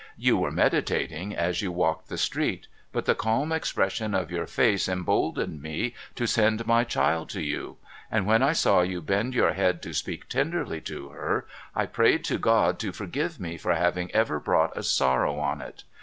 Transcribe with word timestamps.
You 0.17 0.35
were 0.35 0.49
meditating 0.49 1.35
as 1.37 1.61
you 1.61 1.71
walked 1.71 2.07
the 2.09 2.17
street, 2.17 2.65
but 2.91 3.05
the 3.05 3.13
calm 3.13 3.51
expression 3.51 4.15
of 4.15 4.31
your 4.31 4.47
face 4.47 4.89
em 4.89 5.03
boldened 5.05 5.61
me 5.61 5.93
to 6.15 6.25
send 6.25 6.65
my 6.65 6.83
child 6.83 7.29
to 7.29 7.41
you. 7.43 7.77
And 8.09 8.25
when 8.25 8.41
I 8.41 8.51
saw 8.53 8.81
you 8.81 8.99
bend 9.03 9.35
your 9.35 9.53
head 9.53 9.79
to 9.83 9.93
speak 9.93 10.27
tenderly 10.27 10.81
to 10.81 11.09
her, 11.09 11.45
I 11.75 11.85
prayed 11.85 12.23
to 12.23 12.39
God 12.39 12.79
to 12.79 12.91
forgive 12.91 13.39
me 13.39 13.57
for 13.57 13.75
having 13.75 14.09
ever 14.11 14.39
brought 14.39 14.75
a 14.75 14.81
sorrow 14.81 15.37
on 15.37 15.61
it. 15.61 15.83